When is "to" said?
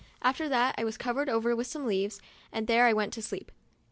3.13-3.21